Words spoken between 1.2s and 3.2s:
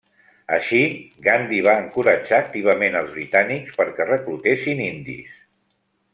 Gandhi va encoratjar activament als